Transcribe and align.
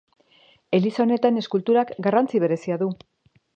Eliza 0.77 1.03
honetan 1.05 1.37
eskulturak 1.43 1.93
garrantzi 2.09 2.43
berezia 2.47 2.83
du. 2.85 2.91